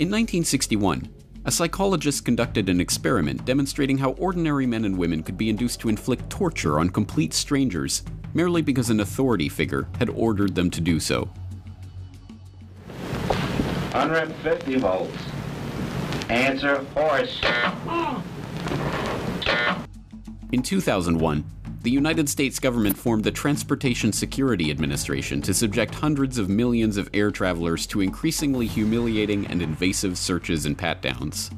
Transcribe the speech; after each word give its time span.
In 0.00 0.08
1961, 0.08 1.12
a 1.44 1.50
psychologist 1.50 2.24
conducted 2.24 2.70
an 2.70 2.80
experiment 2.80 3.44
demonstrating 3.44 3.98
how 3.98 4.12
ordinary 4.12 4.64
men 4.64 4.86
and 4.86 4.96
women 4.96 5.22
could 5.22 5.36
be 5.36 5.50
induced 5.50 5.78
to 5.80 5.90
inflict 5.90 6.30
torture 6.30 6.80
on 6.80 6.88
complete 6.88 7.34
strangers 7.34 8.02
merely 8.32 8.62
because 8.62 8.88
an 8.88 9.00
authority 9.00 9.46
figure 9.50 9.86
had 9.98 10.08
ordered 10.08 10.54
them 10.54 10.70
to 10.70 10.80
do 10.80 11.00
so. 11.00 11.28
150 13.92 14.78
volts. 14.78 15.18
Answer 16.30 16.82
horse. 16.94 17.38
In 20.50 20.62
2001, 20.62 21.44
the 21.82 21.90
United 21.90 22.28
States 22.28 22.58
government 22.58 22.98
formed 22.98 23.24
the 23.24 23.30
Transportation 23.30 24.12
Security 24.12 24.70
Administration 24.70 25.40
to 25.40 25.54
subject 25.54 25.94
hundreds 25.94 26.36
of 26.36 26.50
millions 26.50 26.98
of 26.98 27.08
air 27.14 27.30
travelers 27.30 27.86
to 27.86 28.02
increasingly 28.02 28.66
humiliating 28.66 29.46
and 29.46 29.62
invasive 29.62 30.18
searches 30.18 30.66
and 30.66 30.76
pat 30.76 31.00
downs. 31.00 31.50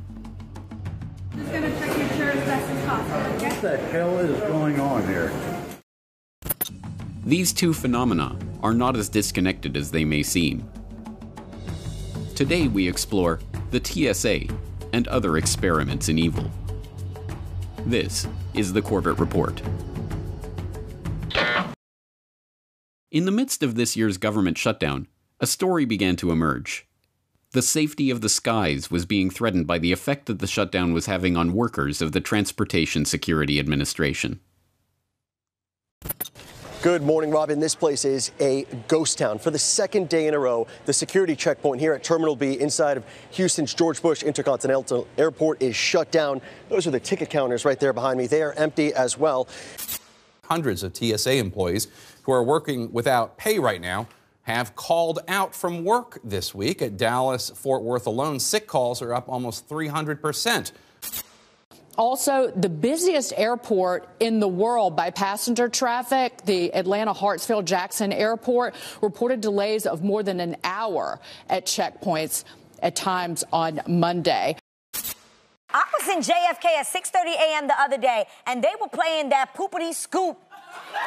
Just 1.37 1.51
gonna 1.51 1.71
check 1.71 1.99
your 1.99 2.09
chair 2.11 2.31
as 2.31 2.45
best 2.45 2.71
as 2.71 2.87
possible, 2.87 3.37
okay? 3.37 3.49
What 3.49 3.63
the 3.63 3.77
hell 3.89 4.19
is 4.21 4.41
going 4.43 4.79
on 4.79 5.07
here? 5.09 5.33
These 7.27 7.53
two 7.53 7.73
phenomena 7.73 8.37
are 8.63 8.75
not 8.75 8.97
as 8.97 9.09
disconnected 9.09 9.77
as 9.77 9.91
they 9.91 10.05
may 10.05 10.23
seem. 10.23 10.69
Today 12.37 12.69
we 12.69 12.89
explore 12.89 13.41
the 13.73 13.85
TSA 13.85 14.43
and 14.93 15.09
other 15.09 15.37
experiments 15.37 16.09
in 16.09 16.17
evil. 16.17 16.49
This 17.87 18.29
is 18.55 18.73
the 18.73 18.83
Corbett 18.83 19.19
Report. 19.19 19.61
In 23.13 23.27
the 23.27 23.31
midst 23.31 23.63
of 23.63 23.75
this 23.75 23.95
year's 23.95 24.17
government 24.17 24.57
shutdown, 24.57 25.07
a 25.39 25.47
story 25.47 25.85
began 25.85 26.17
to 26.17 26.31
emerge. 26.31 26.87
The 27.51 27.61
safety 27.61 28.09
of 28.09 28.23
the 28.23 28.31
skies 28.31 28.91
was 28.91 29.05
being 29.05 29.29
threatened 29.29 29.67
by 29.67 29.79
the 29.79 29.93
effect 29.93 30.25
that 30.25 30.39
the 30.39 30.47
shutdown 30.47 30.95
was 30.95 31.05
having 31.05 31.37
on 31.37 31.53
workers 31.53 32.01
of 32.01 32.13
the 32.13 32.23
Transportation 32.23 33.05
Security 33.05 33.59
Administration. 33.59 34.41
Good 36.81 37.03
morning, 37.03 37.31
Robin. 37.31 37.61
This 37.61 37.75
place 37.75 38.07
is 38.07 38.33
a 38.41 38.65
ghost 38.89 39.19
town. 39.19 39.39
For 39.39 39.51
the 39.51 39.59
second 39.59 40.09
day 40.09 40.27
in 40.27 40.33
a 40.33 40.39
row, 40.39 40.67
the 40.87 40.95
security 40.95 41.37
checkpoint 41.37 41.83
here 41.83 41.93
at 41.93 42.03
Terminal 42.03 42.35
B 42.35 42.59
inside 42.59 42.97
of 42.97 43.05
Houston's 43.33 43.75
George 43.75 44.01
Bush 44.01 44.23
Intercontinental 44.23 45.07
Airport 45.19 45.61
is 45.61 45.77
shut 45.77 46.11
down. 46.11 46.41
Those 46.71 46.87
are 46.87 46.91
the 46.91 46.99
ticket 46.99 47.29
counters 47.29 47.67
right 47.67 47.79
there 47.79 47.93
behind 47.93 48.17
me. 48.17 48.27
They 48.27 48.41
are 48.41 48.55
empty 48.55 48.95
as 48.95 49.19
well. 49.19 49.49
Hundreds 50.45 50.83
of 50.83 50.97
TSA 50.97 51.35
employees 51.37 51.89
who 52.23 52.33
are 52.33 52.43
working 52.43 52.93
without 52.93 53.37
pay 53.37 53.59
right 53.59 53.81
now 53.81 54.09
have 54.43 54.75
called 54.75 55.21
out 55.29 55.55
from 55.55 55.85
work 55.85 56.19
this 56.25 56.55
week. 56.55 56.83
At 56.83 56.97
Dallas, 56.97 57.51
Fort 57.51 57.83
Worth 57.83 58.07
alone, 58.07 58.41
sick 58.41 58.67
calls 58.67 59.01
are 59.01 59.15
up 59.15 59.29
almost 59.29 59.69
300 59.69 60.21
percent. 60.21 60.73
Also, 61.99 62.51
the 62.57 62.71
busiest 62.71 63.35
airport 63.37 64.09
in 64.19 64.41
the 64.41 64.49
world 64.49 64.97
by 64.97 65.11
passenger 65.11 65.69
traffic, 65.69 66.43
the 66.47 66.75
Atlanta 66.75 67.13
Hartsfield 67.13 67.67
Jackson 67.67 68.13
Airport, 68.13 68.75
reported 69.03 69.43
delays 69.43 69.85
of 69.85 70.03
more 70.03 70.23
than 70.23 70.41
an 70.41 70.57
hour 70.65 71.21
at 71.51 71.67
checkpoints 71.67 72.45
at 72.83 72.97
times 72.97 73.45
on 73.53 73.81
Monday. 73.87 74.57
I 75.75 75.85
was 75.99 76.09
in 76.09 76.21
JFK 76.21 76.79
at 76.79 76.87
6:30 76.87 77.35
a.m. 77.35 77.67
the 77.67 77.79
other 77.79 77.99
day, 77.99 78.27
and 78.47 78.65
they 78.65 78.73
were 78.81 78.89
playing 78.89 79.29
that 79.29 79.55
poopity 79.55 79.95
scoop 79.95 80.39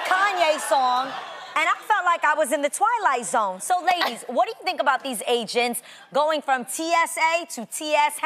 Kanye 0.08 0.60
song. 0.60 1.12
And 1.58 1.70
I 1.70 1.74
felt 1.88 2.04
like 2.04 2.26
I 2.26 2.34
was 2.36 2.52
in 2.52 2.62
the 2.62 2.70
Twilight 2.70 3.26
Zone. 3.26 3.62
So, 3.62 3.82
ladies, 3.82 4.26
what 4.28 4.46
do 4.46 4.54
you 4.58 4.64
think 4.66 4.82
about 4.82 5.04
these 5.04 5.22
agents 5.28 5.82
going 6.14 6.42
from 6.42 6.66
TSA 6.68 7.48
to 7.56 7.66
TS 7.66 8.20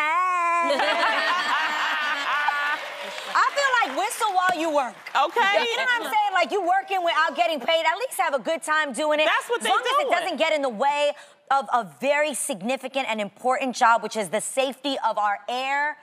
I 3.31 3.45
feel 3.55 3.71
like 3.81 3.97
whistle 3.97 4.33
while 4.33 4.59
you 4.59 4.73
work. 4.73 4.95
Okay. 5.15 5.63
You 5.63 5.77
know 5.77 5.83
what 5.83 6.01
I'm 6.01 6.03
saying? 6.03 6.33
Like 6.33 6.51
you 6.51 6.61
working 6.61 7.03
without 7.03 7.35
getting 7.35 7.59
paid. 7.59 7.85
At 7.85 7.97
least 7.97 8.19
have 8.19 8.33
a 8.33 8.39
good 8.39 8.63
time 8.63 8.93
doing 8.93 9.19
it. 9.19 9.25
That's 9.25 9.49
what 9.49 9.61
they 9.61 9.69
do. 9.69 9.75
as 9.75 9.81
long 9.81 10.01
as 10.01 10.05
it 10.05 10.11
doesn't 10.11 10.37
get 10.37 10.53
in 10.53 10.61
the 10.61 10.69
way 10.69 11.11
of 11.51 11.67
a 11.73 11.87
very 11.99 12.33
significant 12.33 13.07
and 13.09 13.21
important 13.21 13.75
job, 13.75 14.03
which 14.03 14.17
is 14.17 14.29
the 14.29 14.41
safety 14.41 14.97
of 15.07 15.17
our 15.17 15.39
air. 15.47 15.97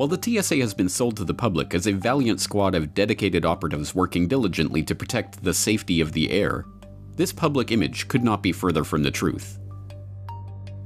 While 0.00 0.08
the 0.08 0.42
TSA 0.42 0.56
has 0.60 0.72
been 0.72 0.88
sold 0.88 1.18
to 1.18 1.24
the 1.24 1.34
public 1.34 1.74
as 1.74 1.86
a 1.86 1.92
valiant 1.92 2.40
squad 2.40 2.74
of 2.74 2.94
dedicated 2.94 3.44
operatives 3.44 3.94
working 3.94 4.28
diligently 4.28 4.82
to 4.84 4.94
protect 4.94 5.44
the 5.44 5.52
safety 5.52 6.00
of 6.00 6.12
the 6.12 6.30
air, 6.30 6.64
this 7.16 7.34
public 7.34 7.70
image 7.70 8.08
could 8.08 8.24
not 8.24 8.42
be 8.42 8.50
further 8.50 8.82
from 8.82 9.02
the 9.02 9.10
truth. 9.10 9.58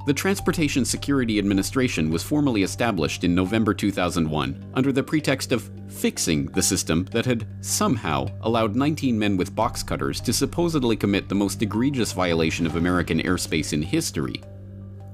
The 0.09 0.15
Transportation 0.15 0.85
Security 0.85 1.39
Administration 1.39 2.11
was 2.11 2.25
formally 2.25 2.65
established 2.65 3.23
in 3.23 3.37
November 3.37 3.73
2001 3.73 4.73
under 4.75 4.91
the 4.91 5.05
pretext 5.05 5.53
of 5.53 5.71
fixing 5.87 6.47
the 6.47 6.61
system 6.61 7.05
that 7.13 7.25
had 7.25 7.47
somehow 7.61 8.27
allowed 8.41 8.75
19 8.75 9.17
men 9.17 9.37
with 9.37 9.55
box 9.55 9.85
cutters 9.85 10.21
to 10.23 10.33
supposedly 10.33 10.97
commit 10.97 11.29
the 11.29 11.37
most 11.37 11.63
egregious 11.63 12.11
violation 12.11 12.67
of 12.67 12.75
American 12.75 13.23
airspace 13.23 13.73
in 13.73 13.81
history, 13.81 14.43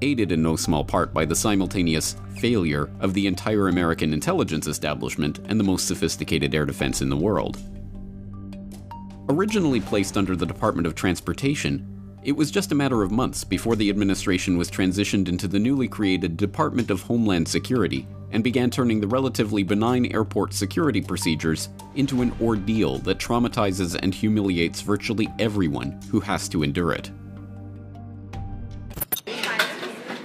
aided 0.01 0.31
in 0.31 0.41
no 0.41 0.55
small 0.55 0.83
part 0.83 1.13
by 1.13 1.25
the 1.25 1.35
simultaneous 1.35 2.15
failure 2.39 2.89
of 2.99 3.13
the 3.13 3.27
entire 3.27 3.67
American 3.67 4.13
intelligence 4.13 4.67
establishment 4.67 5.39
and 5.45 5.59
the 5.59 5.63
most 5.63 5.87
sophisticated 5.87 6.53
air 6.55 6.65
defense 6.65 7.01
in 7.01 7.09
the 7.09 7.17
world. 7.17 7.57
Originally 9.29 9.79
placed 9.79 10.17
under 10.17 10.35
the 10.35 10.45
Department 10.45 10.87
of 10.87 10.95
Transportation, 10.95 11.87
it 12.23 12.33
was 12.33 12.51
just 12.51 12.71
a 12.71 12.75
matter 12.75 13.01
of 13.01 13.11
months 13.11 13.43
before 13.43 13.75
the 13.75 13.89
administration 13.89 14.57
was 14.57 14.69
transitioned 14.69 15.27
into 15.27 15.47
the 15.47 15.59
newly 15.59 15.87
created 15.87 16.37
Department 16.37 16.91
of 16.91 17.01
Homeland 17.01 17.47
Security 17.47 18.07
and 18.31 18.43
began 18.43 18.69
turning 18.69 19.01
the 19.01 19.07
relatively 19.07 19.63
benign 19.63 20.05
airport 20.13 20.53
security 20.53 21.01
procedures 21.01 21.69
into 21.95 22.21
an 22.21 22.31
ordeal 22.41 22.99
that 22.99 23.17
traumatizes 23.17 23.97
and 24.01 24.13
humiliates 24.13 24.81
virtually 24.81 25.27
everyone 25.39 25.99
who 26.09 26.19
has 26.19 26.47
to 26.49 26.63
endure 26.63 26.91
it. 26.91 27.11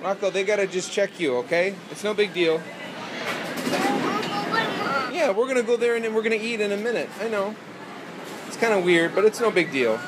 Marco, 0.07 0.31
they 0.31 0.45
gotta 0.45 0.69
just 0.69 0.93
check 0.93 1.19
you, 1.19 1.39
okay? 1.39 1.75
It's 1.91 2.05
no 2.05 2.15
big 2.15 2.33
deal. 2.33 2.63
Yeah, 5.13 5.33
we're 5.33 5.49
gonna 5.49 5.65
go 5.65 5.77
there 5.77 5.97
and 5.97 6.05
then 6.05 6.15
we're 6.15 6.23
gonna 6.23 6.37
eat 6.37 6.61
in 6.61 6.71
a 6.71 6.77
minute. 6.77 7.09
I 7.21 7.27
know. 7.27 7.57
It's 8.47 8.57
kind 8.57 8.73
of 8.73 8.85
weird, 8.85 9.17
but 9.17 9.25
it's 9.25 9.41
no 9.41 9.51
big 9.51 9.73
deal. 9.73 9.99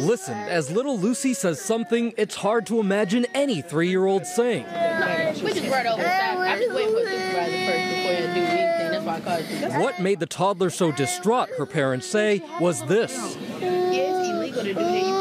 Listen, 0.00 0.34
as 0.34 0.72
little 0.72 0.98
Lucy 0.98 1.34
says 1.34 1.60
something, 1.60 2.12
it's 2.16 2.34
hard 2.34 2.66
to 2.66 2.80
imagine 2.80 3.26
any 3.32 3.62
three 3.62 3.90
year 3.90 4.06
old 4.06 4.26
saying. 4.26 4.64
We 4.64 5.52
just 5.52 5.68
brought 5.68 5.86
over 5.86 6.02
staff. 6.02 6.36
I'm 6.36 6.58
just 6.58 6.74
waiting 6.74 6.94
for 6.94 7.00
a 7.00 7.04
supervisor 7.04 7.58
first 7.70 7.90
before 7.94 8.10
I 8.10 8.34
do 8.34 8.40
anything. 8.40 8.90
That's 8.90 9.04
why 9.04 9.14
I 9.14 9.20
called 9.20 9.72
you. 9.72 9.80
What 9.80 10.00
made 10.00 10.18
the 10.18 10.26
toddler 10.26 10.70
so 10.70 10.90
distraught, 10.90 11.50
her 11.58 11.66
parents 11.66 12.08
say, 12.08 12.42
was 12.58 12.84
this 12.86 13.36
Yeah, 13.60 15.13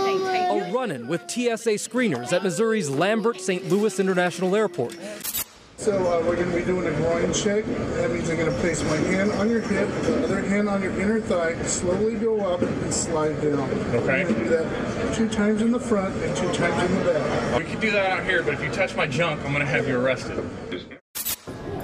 it's 0.84 1.00
illegal 1.00 1.14
to 1.14 1.24
do 1.24 1.34
that. 1.34 1.34
You 1.34 1.54
can't 1.54 1.60
take 1.60 1.74
a 1.74 1.74
run 1.74 1.82
in 1.82 1.82
with 1.82 1.82
TSA 1.82 1.90
screeners 1.90 2.34
at 2.34 2.44
Missouri's 2.44 2.90
Lambert 2.90 3.40
St. 3.40 3.70
Louis 3.70 4.00
International 4.00 4.56
Airport. 4.56 4.98
So 5.78 5.98
uh, 5.98 6.26
we're 6.26 6.36
going 6.36 6.50
to 6.50 6.56
be 6.56 6.64
doing 6.64 6.88
a 6.88 6.98
groin 6.98 7.34
check. 7.34 7.66
That 7.66 8.12
means 8.12 8.30
I'm 8.30 8.38
going 8.38 8.50
to 8.50 8.60
place 8.60 8.82
my 8.84 8.96
hand 8.96 9.32
on 9.34 9.50
your 9.50 9.60
hip, 9.60 9.90
the 10.04 10.24
other 10.24 10.40
hand 10.42 10.70
on 10.70 10.82
your 10.82 10.98
inner 11.00 11.20
thigh, 11.20 11.62
slowly 11.64 12.16
go 12.16 12.40
up 12.42 12.62
and 12.62 12.94
slide 12.94 13.42
down. 13.42 13.70
Okay. 13.96 14.22
I'm 14.22 14.28
do 14.34 14.50
that 14.50 15.16
two 15.16 15.28
times 15.28 15.62
in 15.62 15.72
the 15.72 15.80
front 15.80 16.16
and 16.24 16.38
two 16.38 16.52
times 16.54 16.90
in 16.90 17.00
the 17.00 17.14
back. 17.14 17.60
We 17.60 17.66
can 17.66 17.80
do 17.82 17.92
that 17.92 18.12
out 18.12 18.24
here, 18.24 18.44
but 18.44 18.54
if 18.54 18.64
you 18.64 18.70
touch 18.72 18.96
my 18.96 19.08
junk, 19.08 19.44
I'm 19.44 19.52
gonna 19.52 19.66
have 19.66 19.88
you 19.88 20.00
arrested. 20.00 20.50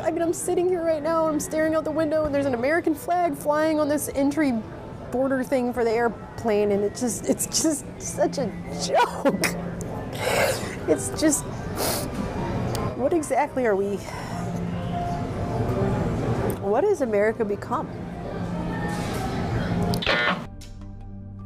I 0.01 0.11
mean, 0.11 0.21
I'm 0.21 0.33
sitting 0.33 0.69
here 0.69 0.83
right 0.83 1.03
now, 1.03 1.25
and 1.25 1.35
I'm 1.35 1.39
staring 1.39 1.75
out 1.75 1.83
the 1.83 1.91
window, 1.91 2.25
and 2.25 2.33
there's 2.33 2.45
an 2.47 2.53
American 2.53 2.95
flag 2.95 3.35
flying 3.35 3.79
on 3.79 3.89
this 3.89 4.09
entry 4.15 4.53
border 5.11 5.43
thing 5.43 5.73
for 5.73 5.83
the 5.83 5.91
airplane, 5.91 6.71
and 6.71 6.83
it's 6.83 7.01
just, 7.01 7.27
it's 7.29 7.45
just 7.45 7.85
such 8.01 8.37
a 8.37 8.51
joke. 8.85 9.55
It's 10.87 11.09
just, 11.19 11.43
what 12.95 13.13
exactly 13.13 13.65
are 13.65 13.75
we, 13.75 13.97
what 16.61 16.83
has 16.83 17.01
America 17.01 17.45
become? 17.45 17.89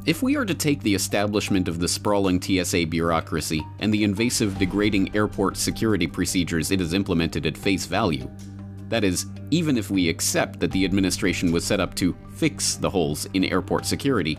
If 0.06 0.22
we 0.22 0.36
are 0.36 0.44
to 0.44 0.54
take 0.54 0.82
the 0.82 0.94
establishment 0.94 1.66
of 1.66 1.78
the 1.78 1.88
sprawling 1.88 2.40
TSA 2.40 2.86
bureaucracy 2.86 3.64
and 3.78 3.92
the 3.92 4.04
invasive, 4.04 4.58
degrading 4.58 5.16
airport 5.16 5.56
security 5.56 6.06
procedures 6.06 6.70
it 6.70 6.80
has 6.80 6.92
implemented 6.92 7.46
at 7.46 7.56
face 7.56 7.86
value, 7.86 8.30
that 8.88 9.04
is, 9.04 9.26
even 9.50 9.76
if 9.76 9.90
we 9.90 10.08
accept 10.08 10.60
that 10.60 10.70
the 10.72 10.84
administration 10.84 11.52
was 11.52 11.64
set 11.64 11.80
up 11.80 11.94
to 11.96 12.16
fix 12.34 12.76
the 12.76 12.90
holes 12.90 13.26
in 13.34 13.44
airport 13.44 13.86
security, 13.86 14.38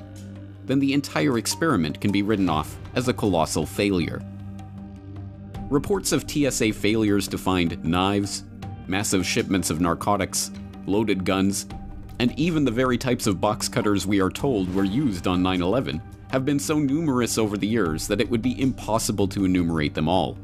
then 0.66 0.80
the 0.80 0.94
entire 0.94 1.38
experiment 1.38 2.00
can 2.02 2.12
be 2.12 2.22
written 2.22 2.50
off 2.50 2.78
as 2.96 3.08
a 3.08 3.14
colossal 3.14 3.66
failure. 3.66 4.22
Reports 5.70 6.12
of 6.12 6.30
TSA 6.30 6.74
failures 6.74 7.28
to 7.28 7.38
find 7.38 7.84
knives, 7.84 8.44
massive 8.88 9.26
shipments 9.26 9.70
of 9.70 9.82
narcotics, 9.82 10.52
loaded 10.86 11.26
guns, 11.26 11.68
and 12.20 12.38
even 12.40 12.64
the 12.64 12.72
very 12.72 12.98
types 12.98 13.28
of 13.28 13.42
box 13.42 13.68
cutters 13.68 14.08
we 14.08 14.22
are 14.22 14.30
told 14.30 14.74
were 14.74 14.84
used 14.84 15.28
on 15.28 15.44
9 15.44 15.62
11 15.62 16.02
have 16.30 16.46
been 16.46 16.60
so 16.60 16.80
numerous 16.80 17.38
over 17.38 17.58
the 17.58 17.68
years 17.68 18.08
that 18.08 18.22
it 18.22 18.30
would 18.30 18.42
be 18.42 18.60
impossible 18.62 19.28
to 19.28 19.46
enumerate 19.46 19.94
them 19.94 20.10
all. 20.10 20.38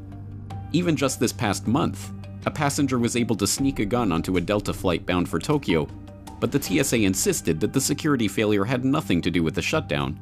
Even 0.72 0.96
just 0.96 1.20
this 1.20 1.32
past 1.32 1.66
month, 1.66 2.10
a 2.44 2.50
passenger 2.50 2.98
was 2.98 3.16
able 3.16 3.36
to 3.36 3.46
sneak 3.46 3.78
a 3.78 3.84
gun 3.84 4.12
onto 4.12 4.36
a 4.36 4.40
Delta 4.40 4.72
flight 4.72 5.06
bound 5.06 5.28
for 5.28 5.38
Tokyo, 5.38 5.86
but 6.40 6.50
the 6.50 6.60
TSA 6.60 6.96
insisted 6.96 7.60
that 7.60 7.72
the 7.72 7.80
security 7.80 8.26
failure 8.26 8.64
had 8.64 8.84
nothing 8.84 9.22
to 9.22 9.30
do 9.30 9.42
with 9.42 9.54
the 9.54 9.62
shutdown. 9.62 10.18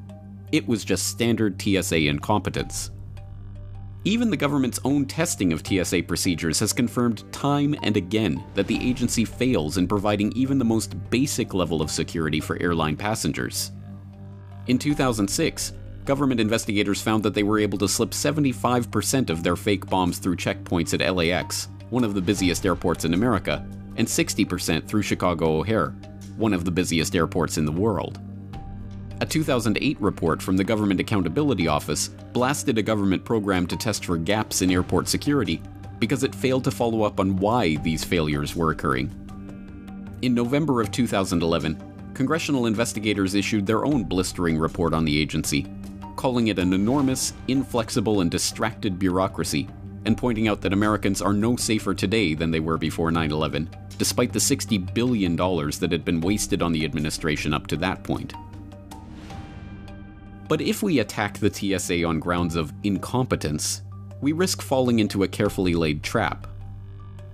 It 0.52 0.66
was 0.68 0.84
just 0.84 1.06
standard 1.06 1.60
TSA 1.60 2.08
incompetence. 2.08 2.90
Even 4.04 4.30
the 4.30 4.36
government's 4.36 4.80
own 4.84 5.04
testing 5.04 5.52
of 5.52 5.66
TSA 5.66 6.02
procedures 6.04 6.58
has 6.60 6.72
confirmed 6.72 7.30
time 7.32 7.74
and 7.82 7.96
again 7.96 8.42
that 8.54 8.66
the 8.66 8.88
agency 8.88 9.24
fails 9.24 9.76
in 9.76 9.86
providing 9.86 10.32
even 10.32 10.58
the 10.58 10.64
most 10.64 10.94
basic 11.10 11.52
level 11.52 11.82
of 11.82 11.90
security 11.90 12.40
for 12.40 12.60
airline 12.62 12.96
passengers. 12.96 13.72
In 14.68 14.78
2006, 14.78 15.74
government 16.06 16.40
investigators 16.40 17.02
found 17.02 17.22
that 17.22 17.34
they 17.34 17.42
were 17.42 17.58
able 17.58 17.78
to 17.78 17.88
slip 17.88 18.10
75% 18.10 19.28
of 19.28 19.42
their 19.42 19.56
fake 19.56 19.86
bombs 19.86 20.18
through 20.18 20.36
checkpoints 20.36 20.98
at 20.98 21.14
LAX, 21.14 21.68
one 21.90 22.04
of 22.04 22.14
the 22.14 22.22
busiest 22.22 22.64
airports 22.64 23.04
in 23.04 23.14
America, 23.14 23.66
and 23.96 24.06
60% 24.06 24.86
through 24.86 25.02
Chicago 25.02 25.58
O'Hare, 25.58 25.90
one 26.36 26.54
of 26.54 26.64
the 26.64 26.70
busiest 26.70 27.14
airports 27.14 27.58
in 27.58 27.66
the 27.66 27.72
world. 27.72 28.18
A 29.20 29.26
2008 29.26 30.00
report 30.00 30.40
from 30.40 30.56
the 30.56 30.64
Government 30.64 30.98
Accountability 30.98 31.68
Office 31.68 32.08
blasted 32.32 32.78
a 32.78 32.82
government 32.82 33.22
program 33.24 33.66
to 33.66 33.76
test 33.76 34.06
for 34.06 34.16
gaps 34.16 34.62
in 34.62 34.70
airport 34.70 35.08
security 35.08 35.60
because 35.98 36.24
it 36.24 36.34
failed 36.34 36.64
to 36.64 36.70
follow 36.70 37.02
up 37.02 37.20
on 37.20 37.36
why 37.36 37.76
these 37.76 38.02
failures 38.02 38.56
were 38.56 38.70
occurring. 38.70 39.14
In 40.22 40.34
November 40.34 40.80
of 40.80 40.90
2011, 40.90 42.12
congressional 42.14 42.66
investigators 42.66 43.34
issued 43.34 43.66
their 43.66 43.84
own 43.84 44.04
blistering 44.04 44.58
report 44.58 44.94
on 44.94 45.04
the 45.04 45.20
agency, 45.20 45.66
calling 46.16 46.48
it 46.48 46.58
an 46.58 46.72
enormous, 46.72 47.34
inflexible, 47.48 48.22
and 48.22 48.30
distracted 48.30 48.98
bureaucracy, 48.98 49.68
and 50.04 50.16
pointing 50.16 50.48
out 50.48 50.60
that 50.60 50.72
Americans 50.72 51.20
are 51.20 51.32
no 51.32 51.56
safer 51.56 51.94
today 51.94 52.34
than 52.34 52.50
they 52.50 52.60
were 52.60 52.78
before 52.78 53.10
9 53.10 53.30
11, 53.30 53.70
despite 53.98 54.32
the 54.32 54.38
$60 54.38 54.94
billion 54.94 55.36
that 55.36 55.88
had 55.90 56.04
been 56.04 56.20
wasted 56.20 56.62
on 56.62 56.72
the 56.72 56.84
administration 56.84 57.52
up 57.52 57.66
to 57.66 57.76
that 57.76 58.02
point. 58.02 58.34
But 60.48 60.60
if 60.60 60.82
we 60.82 60.98
attack 60.98 61.38
the 61.38 61.52
TSA 61.52 62.04
on 62.04 62.18
grounds 62.18 62.56
of 62.56 62.72
incompetence, 62.82 63.82
we 64.20 64.32
risk 64.32 64.62
falling 64.62 64.98
into 64.98 65.22
a 65.22 65.28
carefully 65.28 65.74
laid 65.74 66.02
trap. 66.02 66.46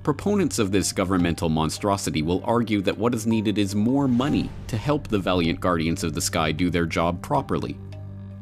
Proponents 0.03 0.59
of 0.59 0.71
this 0.71 0.93
governmental 0.93 1.49
monstrosity 1.49 2.23
will 2.23 2.43
argue 2.45 2.81
that 2.83 2.97
what 2.97 3.15
is 3.15 3.27
needed 3.27 3.59
is 3.59 3.75
more 3.75 4.07
money 4.07 4.51
to 4.69 4.77
help 4.77 5.09
the 5.09 5.19
valiant 5.19 5.61
guardians 5.61 6.05
of 6.05 6.15
the 6.15 6.21
sky 6.21 6.53
do 6.53 6.71
their 6.71 6.87
job 6.87 7.21
properly. 7.23 7.77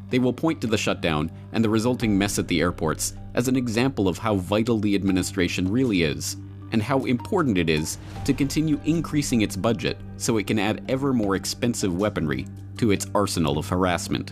They 0.09 0.19
will 0.19 0.33
point 0.33 0.61
to 0.61 0.67
the 0.67 0.77
shutdown 0.77 1.31
and 1.51 1.63
the 1.63 1.69
resulting 1.69 2.17
mess 2.17 2.37
at 2.39 2.47
the 2.47 2.61
airports 2.61 3.13
as 3.33 3.47
an 3.47 3.55
example 3.55 4.07
of 4.07 4.17
how 4.17 4.35
vital 4.35 4.79
the 4.79 4.95
administration 4.95 5.69
really 5.71 6.03
is, 6.03 6.37
and 6.71 6.81
how 6.81 7.05
important 7.05 7.57
it 7.57 7.69
is 7.69 7.97
to 8.25 8.33
continue 8.33 8.79
increasing 8.85 9.41
its 9.41 9.55
budget 9.55 9.97
so 10.17 10.37
it 10.37 10.47
can 10.47 10.59
add 10.59 10.83
ever 10.89 11.13
more 11.13 11.35
expensive 11.35 11.95
weaponry 11.95 12.45
to 12.77 12.91
its 12.91 13.07
arsenal 13.15 13.57
of 13.57 13.67
harassment. 13.67 14.31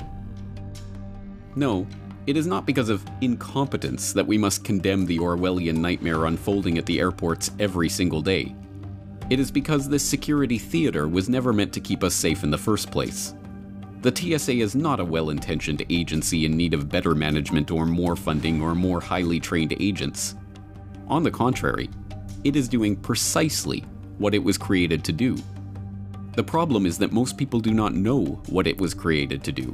No, 1.56 1.88
it 2.26 2.38
is 2.38 2.48
not 2.48 2.66
because 2.66 2.90
of 2.90 3.06
incompetence 3.22 4.14
that 4.14 4.26
we 4.26 4.38
must 4.38 4.64
condemn 4.64 5.06
the 5.06 5.20
Orwellian 5.20 5.78
nightmare 5.78 6.26
unfolding 6.26 6.78
at 6.78 6.86
the 6.86 7.00
airports 7.00 7.52
every 7.60 7.90
single 7.90 8.22
day. 8.22 8.56
It 9.30 9.40
is 9.40 9.52
because 9.52 9.88
this 9.88 10.04
security 10.04 10.58
theater 10.58 11.08
was 11.08 11.30
never 11.30 11.54
meant 11.54 11.74
to 11.74 11.80
keep 11.80 12.04
us 12.04 12.14
safe 12.14 12.44
in 12.44 12.52
the 12.52 12.58
first 12.58 12.92
place. 12.92 13.34
The 14.04 14.14
TSA 14.14 14.56
is 14.56 14.76
not 14.76 15.00
a 15.00 15.06
well 15.06 15.30
intentioned 15.30 15.86
agency 15.90 16.46
in 16.46 16.58
need 16.58 16.74
of 16.74 16.90
better 16.90 17.16
management 17.16 17.72
or 17.72 17.86
more 17.86 18.18
funding 18.18 18.62
or 18.62 18.76
more 18.76 19.00
highly 19.00 19.40
trained 19.40 19.74
agents. 19.80 20.36
On 21.08 21.24
the 21.24 21.32
contrary, 21.32 21.90
it 22.44 22.58
is 22.58 22.68
doing 22.68 22.98
precisely 22.98 23.86
what 24.18 24.36
it 24.36 24.44
was 24.44 24.58
created 24.58 25.06
to 25.06 25.14
do. 25.14 25.38
The 26.36 26.44
problem 26.44 26.86
is 26.86 26.98
that 26.98 27.14
most 27.14 27.38
people 27.38 27.62
do 27.62 27.74
not 27.74 27.94
know 27.94 28.26
what 28.48 28.68
it 28.68 28.78
was 28.78 28.94
created 28.94 29.42
to 29.46 29.54
do. 29.54 29.74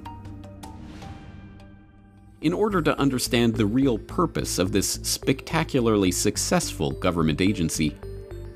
In 2.42 2.54
order 2.54 2.84
to 2.84 3.00
understand 3.00 3.56
the 3.56 3.66
real 3.66 3.98
purpose 3.98 4.60
of 4.60 4.72
this 4.72 5.00
spectacularly 5.02 6.12
successful 6.12 6.92
government 6.92 7.42
agency, 7.42 7.98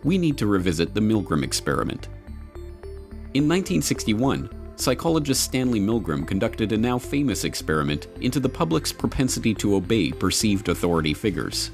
we 0.04 0.20
need 0.20 0.38
to 0.38 0.46
revisit 0.46 0.94
the 0.94 1.02
Milgram 1.02 1.44
experiment. 1.44 2.10
In 3.34 3.50
1961, 3.50 4.60
psychologist 4.84 5.42
Stanley 5.42 5.80
Milgram 5.80 6.28
conducted 6.28 6.74
a 6.74 6.78
now 6.78 7.00
famous 7.00 7.46
experiment 7.46 8.08
into 8.20 8.42
the 8.42 8.50
public's 8.50 8.92
propensity 8.92 9.54
to 9.54 9.76
obey 9.76 10.12
perceived 10.12 10.68
authority 10.68 11.14
figures. 11.14 11.72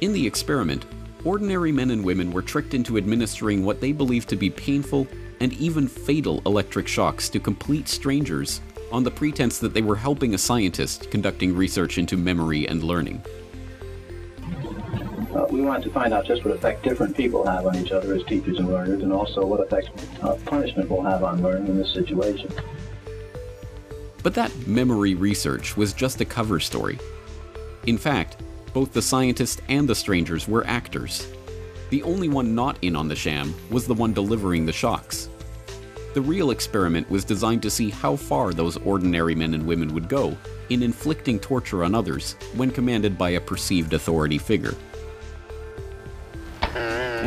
In 0.00 0.12
the 0.12 0.26
experiment, 0.26 0.86
ordinary 1.24 1.70
men 1.70 1.92
and 1.92 2.04
women 2.04 2.32
were 2.32 2.42
tricked 2.42 2.74
into 2.74 2.98
administering 2.98 3.64
what 3.64 3.80
they 3.80 3.92
believed 3.92 4.28
to 4.30 4.36
be 4.36 4.50
painful 4.50 5.06
and 5.40 5.52
even 5.52 5.86
fatal 5.86 6.42
electric 6.46 6.88
shocks 6.88 7.28
to 7.28 7.38
complete 7.38 7.86
strangers 7.86 8.60
on 8.90 9.04
the 9.04 9.10
pretense 9.10 9.58
that 9.58 9.72
they 9.72 9.82
were 9.82 9.94
helping 9.94 10.34
a 10.34 10.38
scientist 10.38 11.08
conducting 11.12 11.54
research 11.54 11.96
into 11.96 12.16
memory 12.16 12.66
and 12.66 12.82
learning. 12.82 13.22
Uh, 15.36 15.46
we 15.50 15.60
wanted 15.60 15.84
to 15.84 15.90
find 15.90 16.14
out 16.14 16.24
just 16.24 16.42
what 16.46 16.54
effect 16.54 16.82
different 16.82 17.14
people 17.14 17.46
have 17.46 17.66
on 17.66 17.76
each 17.76 17.92
other 17.92 18.14
as 18.14 18.24
teachers 18.24 18.58
and 18.58 18.68
learners, 18.68 19.02
and 19.02 19.12
also 19.12 19.44
what 19.44 19.60
effect 19.60 19.90
uh, 20.22 20.34
punishment 20.46 20.88
will 20.88 21.02
have 21.02 21.22
on 21.22 21.42
learning 21.42 21.66
in 21.66 21.76
this 21.76 21.92
situation. 21.92 22.50
But 24.22 24.32
that 24.34 24.66
memory 24.66 25.14
research 25.14 25.76
was 25.76 25.92
just 25.92 26.22
a 26.22 26.24
cover 26.24 26.58
story. 26.58 26.98
In 27.86 27.98
fact, 27.98 28.38
both 28.72 28.94
the 28.94 29.02
scientist 29.02 29.60
and 29.68 29.86
the 29.86 29.94
strangers 29.94 30.48
were 30.48 30.66
actors. 30.66 31.30
The 31.90 32.02
only 32.02 32.28
one 32.28 32.54
not 32.54 32.78
in 32.80 32.96
on 32.96 33.06
the 33.06 33.14
sham 33.14 33.54
was 33.70 33.86
the 33.86 33.94
one 33.94 34.14
delivering 34.14 34.64
the 34.64 34.72
shocks. 34.72 35.28
The 36.14 36.22
real 36.22 36.50
experiment 36.50 37.10
was 37.10 37.26
designed 37.26 37.62
to 37.62 37.70
see 37.70 37.90
how 37.90 38.16
far 38.16 38.54
those 38.54 38.78
ordinary 38.78 39.34
men 39.34 39.52
and 39.52 39.66
women 39.66 39.92
would 39.92 40.08
go 40.08 40.34
in 40.70 40.82
inflicting 40.82 41.38
torture 41.38 41.84
on 41.84 41.94
others 41.94 42.36
when 42.54 42.70
commanded 42.70 43.18
by 43.18 43.30
a 43.30 43.40
perceived 43.40 43.92
authority 43.92 44.38
figure. 44.38 44.74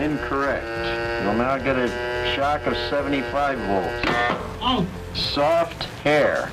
Incorrect. 0.09 0.65
You'll 1.23 1.35
now 1.35 1.57
get 1.59 1.75
a 1.75 1.87
shock 2.35 2.65
of 2.65 2.75
75 2.89 3.59
volts. 3.59 4.03
Oh. 4.61 4.87
Soft 5.13 5.83
hair. 6.03 6.51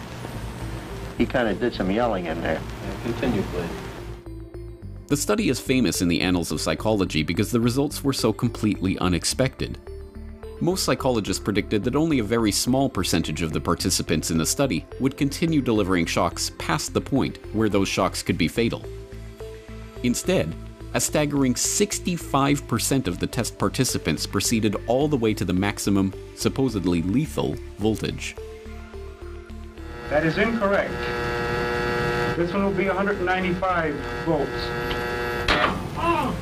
He 1.16 1.24
kind 1.24 1.48
of 1.48 1.58
did 1.58 1.72
some 1.72 1.90
yelling 1.90 2.26
in 2.26 2.40
there. 2.42 2.60
Continue, 3.02 3.42
please. 3.42 3.70
The 5.06 5.16
study 5.16 5.48
is 5.48 5.58
famous 5.58 6.02
in 6.02 6.08
the 6.08 6.20
annals 6.20 6.52
of 6.52 6.60
psychology 6.60 7.22
because 7.22 7.50
the 7.50 7.60
results 7.60 8.04
were 8.04 8.12
so 8.12 8.32
completely 8.32 8.98
unexpected. 8.98 9.78
Most 10.60 10.84
psychologists 10.84 11.42
predicted 11.42 11.84
that 11.84 11.96
only 11.96 12.18
a 12.18 12.24
very 12.24 12.52
small 12.52 12.90
percentage 12.90 13.40
of 13.40 13.52
the 13.52 13.60
participants 13.60 14.30
in 14.30 14.38
the 14.38 14.44
study 14.44 14.84
would 15.00 15.16
continue 15.16 15.62
delivering 15.62 16.06
shocks 16.06 16.50
past 16.58 16.92
the 16.92 17.00
point 17.00 17.38
where 17.54 17.68
those 17.68 17.88
shocks 17.88 18.22
could 18.22 18.36
be 18.36 18.48
fatal. 18.48 18.84
Instead, 20.02 20.54
a 20.94 21.00
staggering 21.00 21.54
65% 21.54 23.06
of 23.06 23.18
the 23.18 23.26
test 23.26 23.58
participants 23.58 24.26
proceeded 24.26 24.76
all 24.86 25.08
the 25.08 25.16
way 25.16 25.34
to 25.34 25.44
the 25.44 25.52
maximum, 25.52 26.12
supposedly 26.36 27.02
lethal, 27.02 27.54
voltage. 27.78 28.34
That 30.10 30.24
is 30.24 30.38
incorrect. 30.38 30.92
This 32.36 32.52
one 32.52 32.64
will 32.64 32.72
be 32.72 32.86
195 32.86 33.94
volts. 34.24 34.50
Oh, 35.98 36.34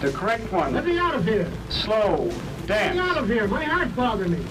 The 0.00 0.12
correct 0.12 0.50
one. 0.52 0.72
let 0.74 0.84
me 0.86 0.98
out 0.98 1.14
of 1.14 1.24
here. 1.24 1.50
Slow. 1.70 2.30
Damn. 2.66 2.96
Let 2.96 3.04
me 3.04 3.10
out 3.10 3.16
of 3.18 3.28
here. 3.28 3.48
My 3.48 3.64
heart's 3.64 3.92
bothering 3.92 4.32
me. 4.32 4.44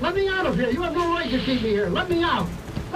Let 0.00 0.14
me 0.14 0.28
out 0.28 0.46
of 0.46 0.56
here. 0.58 0.70
You 0.70 0.82
have 0.82 0.94
no 0.94 1.10
right 1.12 1.30
to 1.30 1.38
keep 1.38 1.62
me 1.62 1.68
here. 1.70 1.88
Let 1.88 2.08
me 2.08 2.22
out. 2.22 2.48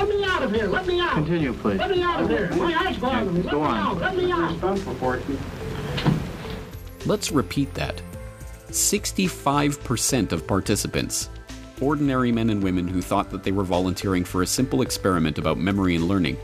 Let 0.02 0.16
me 0.16 0.24
out 0.24 0.42
of 0.42 0.52
here. 0.52 0.66
Let 0.66 0.86
me 0.88 1.00
out. 1.00 1.12
Continue, 1.12 1.52
please. 1.52 1.78
Let 1.78 1.92
me 1.92 2.02
out 2.02 2.22
of 2.24 2.28
here. 2.28 2.50
My 2.56 2.72
heart's 2.72 2.98
bothering 2.98 3.34
me. 3.34 3.42
Let 3.42 3.52
Go 3.52 3.60
me 3.60 3.66
on. 3.66 3.76
out. 3.76 3.98
Let 3.98 4.16
me 4.16 4.32
out. 4.32 4.60
Let's 7.06 7.30
repeat 7.30 7.72
that 7.74 8.02
65% 8.70 10.32
of 10.32 10.44
participants, 10.44 11.30
ordinary 11.80 12.32
men 12.32 12.50
and 12.50 12.60
women 12.60 12.88
who 12.88 13.00
thought 13.00 13.30
that 13.30 13.44
they 13.44 13.52
were 13.52 13.62
volunteering 13.62 14.24
for 14.24 14.42
a 14.42 14.46
simple 14.46 14.82
experiment 14.82 15.38
about 15.38 15.56
memory 15.56 15.94
and 15.94 16.08
learning, 16.08 16.36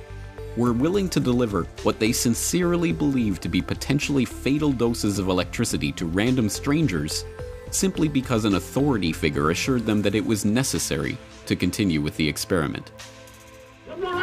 were 0.57 0.73
willing 0.73 1.09
to 1.09 1.19
deliver 1.19 1.65
what 1.83 1.99
they 1.99 2.13
sincerely 2.13 2.93
believed 2.93 3.43
to 3.43 3.49
be 3.49 3.61
potentially 3.61 4.25
fatal 4.25 4.71
doses 4.71 5.19
of 5.19 5.29
electricity 5.29 5.91
to 5.91 6.07
random 6.07 6.49
strangers 6.49 7.25
simply 7.73 8.07
because 8.07 8.45
an 8.45 8.55
authority 8.55 9.13
figure 9.13 9.51
assured 9.51 9.85
them 9.85 10.01
that 10.03 10.15
it 10.15 10.25
was 10.25 10.45
necessary 10.45 11.19
to 11.47 11.57
continue 11.57 12.01
with 12.01 12.17
the 12.17 12.29
experiment. 12.29 12.93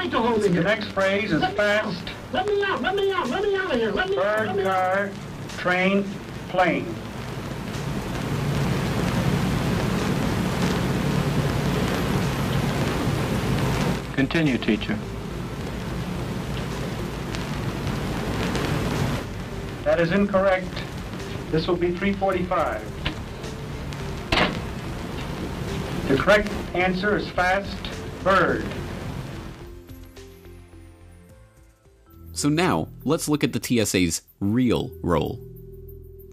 You 0.06 0.12
right 0.12 0.22
to 0.22 0.28
hold 0.28 0.44
me 0.44 0.50
The 0.50 0.62
next 0.62 0.90
phrase 0.90 1.32
is 1.32 1.42
Let 1.42 1.52
me 1.54 1.58
fast. 1.58 2.12
Let 2.32 2.46
me 2.46 2.64
out. 2.64 2.80
Let 2.80 2.96
me 2.96 3.12
out. 3.12 3.28
Let 3.28 3.42
me 3.42 3.56
out 3.56 3.74
of 3.74 3.80
here. 3.80 3.92
Let 3.92 4.08
me 4.08 4.18
out. 4.18 4.24
Let 4.24 4.48
Bird, 4.48 4.56
me 4.56 4.62
out. 4.62 4.94
car, 4.94 5.10
train, 5.58 6.04
plane. 6.50 6.86
Continue, 14.14 14.60
teacher. 14.60 14.96
That 19.86 20.00
is 20.00 20.12
incorrect. 20.12 20.68
This 21.50 21.66
will 21.68 21.78
be 21.78 21.90
345. 21.90 22.84
The 26.10 26.16
correct 26.16 26.52
answer 26.76 27.18
is 27.18 27.28
fast 27.30 27.76
bird. 28.24 28.64
So 32.36 32.50
now, 32.50 32.89
let's 33.06 33.30
look 33.30 33.46
at 33.46 33.54
the 33.54 33.63
TSA's 33.63 34.22
real 34.42 34.92
role. 35.01 35.39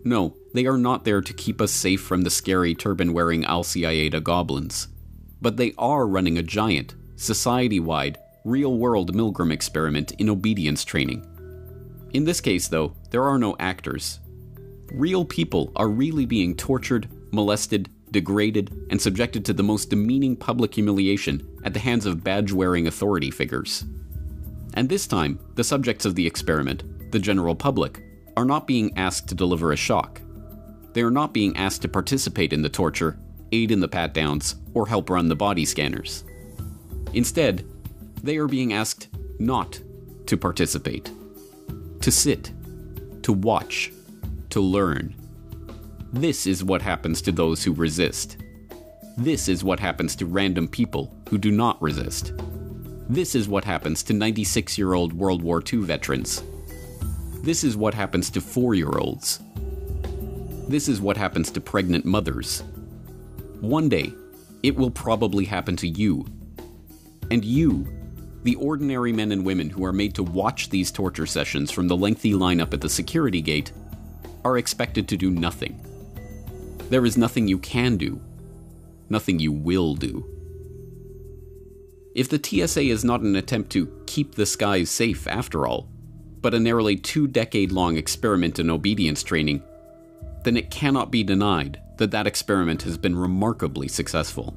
No, 0.04 0.35
they 0.52 0.66
are 0.66 0.76
not 0.76 1.04
there 1.04 1.21
to 1.21 1.32
keep 1.32 1.61
us 1.61 1.71
safe 1.71 2.00
from 2.00 2.23
the 2.23 2.30
scary 2.30 2.75
turban 2.75 3.12
wearing 3.12 3.44
Al 3.44 3.62
Alciaeda 3.62 4.21
goblins. 4.21 4.88
But 5.40 5.56
they 5.56 5.75
are 5.78 6.09
running 6.09 6.38
a 6.38 6.42
giant, 6.42 6.97
society 7.14 7.78
wide, 7.78 8.18
real 8.44 8.76
world 8.76 9.14
Milgram 9.14 9.52
experiment 9.52 10.11
in 10.18 10.28
obedience 10.28 10.85
training. 10.85 11.25
In 12.12 12.25
this 12.25 12.40
case, 12.40 12.66
though, 12.66 12.97
there 13.11 13.23
are 13.23 13.38
no 13.38 13.54
actors. 13.61 14.18
Real 14.90 15.25
people 15.25 15.71
are 15.76 15.88
really 15.88 16.26
being 16.26 16.56
tortured, 16.56 17.09
molested, 17.30 17.88
degraded, 18.11 18.75
and 18.90 19.00
subjected 19.00 19.44
to 19.44 19.52
the 19.52 19.62
most 19.62 19.88
demeaning 19.88 20.35
public 20.35 20.75
humiliation 20.75 21.47
at 21.62 21.75
the 21.75 21.80
hands 21.80 22.06
of 22.06 22.25
badge 22.25 22.50
wearing 22.50 22.88
authority 22.88 23.30
figures. 23.30 23.85
And 24.75 24.88
this 24.88 25.07
time, 25.07 25.38
the 25.55 25.64
subjects 25.64 26.05
of 26.05 26.14
the 26.14 26.26
experiment, 26.26 27.11
the 27.12 27.19
general 27.19 27.55
public, 27.55 28.02
are 28.37 28.45
not 28.45 28.67
being 28.67 28.97
asked 28.97 29.29
to 29.29 29.35
deliver 29.35 29.73
a 29.73 29.76
shock. 29.76 30.21
They 30.95 31.02
are 31.02 31.11
not 31.11 31.33
being 31.33 31.57
asked 31.57 31.83
to 31.83 31.88
participate 31.88 32.52
in 32.52 32.62
the 32.62 32.69
torture, 32.69 33.19
aid 33.50 33.71
in 33.71 33.81
the 33.81 33.88
pat 33.88 34.14
downs, 34.14 34.57
or 34.75 34.87
help 34.87 35.11
run 35.11 35.29
the 35.29 35.37
body 35.37 35.64
scanners. 35.64 36.25
Instead, 37.12 37.67
they 38.23 38.37
are 38.37 38.47
being 38.47 38.73
asked 38.73 39.09
not 39.38 39.81
to 40.26 40.37
participate, 40.37 41.11
to 42.00 42.11
sit, 42.11 42.52
to 43.23 43.33
watch, 43.33 43.93
to 44.50 44.61
learn. 44.61 45.14
This 46.12 46.47
is 46.47 46.64
what 46.64 46.83
happens 46.83 47.21
to 47.23 47.33
those 47.33 47.64
who 47.64 47.73
resist. 47.73 48.38
This 49.17 49.49
is 49.49 49.64
what 49.64 49.81
happens 49.81 50.17
to 50.17 50.26
random 50.26 50.69
people 50.69 51.14
who 51.29 51.38
do 51.38 51.50
not 51.50 51.81
resist. 51.83 52.33
This 53.12 53.35
is 53.35 53.47
what 53.47 53.66
happens 53.66 54.02
to 54.04 54.14
96 54.14 54.78
year 54.78 54.95
old 54.95 55.12
World 55.12 55.42
War 55.42 55.62
II 55.71 55.81
veterans. 55.81 56.42
This 57.42 57.62
is 57.62 57.76
what 57.76 57.92
happens 57.92 58.31
to 58.31 58.40
four 58.40 58.75
year 58.75 58.88
olds. 58.88 59.38
This 60.66 60.88
is 60.88 60.99
what 60.99 61.19
happens 61.19 61.50
to 61.50 61.61
pregnant 61.61 62.07
mothers. 62.07 62.61
One 63.61 63.90
day, 63.90 64.14
it 64.62 64.76
will 64.76 64.90
probably 64.90 65.45
happen 65.45 65.76
to 65.76 65.88
you. 65.88 66.25
And 67.31 67.45
you, 67.45 67.87
the 68.45 68.54
ordinary 68.54 69.12
men 69.12 69.31
and 69.31 69.45
women 69.45 69.69
who 69.69 69.85
are 69.85 69.92
made 69.92 70.14
to 70.14 70.23
watch 70.23 70.71
these 70.71 70.90
torture 70.90 71.26
sessions 71.26 71.71
from 71.71 71.88
the 71.88 71.97
lengthy 71.99 72.33
lineup 72.33 72.73
at 72.73 72.81
the 72.81 72.88
security 72.88 73.42
gate, 73.42 73.73
are 74.42 74.57
expected 74.57 75.07
to 75.09 75.19
do 75.19 75.31
nothing. 75.31 75.78
There 76.88 77.04
is 77.04 77.19
nothing 77.19 77.47
you 77.47 77.59
can 77.59 77.99
do, 77.99 78.23
nothing 79.11 79.38
you 79.38 79.52
will 79.52 79.97
do. 79.97 80.41
If 82.14 82.28
the 82.28 82.40
TSA 82.42 82.83
is 82.83 83.04
not 83.04 83.23
an 83.23 83.37
attempt 83.37 83.71
to 83.73 83.90
keep 84.07 84.35
the 84.35 84.47
skies 84.47 84.90
safe 84.90 85.26
after 85.26 85.66
all, 85.66 85.88
but 86.42 86.54
a 86.54 86.61
nearly 86.61 86.97
two 86.97 87.26
decade 87.26 87.73
long 87.73 87.97
experiment 87.97 88.59
in 88.59 88.69
obedience 88.69 89.23
training, 89.23 89.62
then 90.45 90.57
it 90.57 90.71
cannot 90.71 91.11
be 91.11 91.23
denied 91.23 91.81
that 91.97 92.11
that 92.11 92.26
experiment 92.26 92.83
has 92.83 92.99
been 92.99 93.16
remarkably 93.16 93.88
successful. 93.88 94.54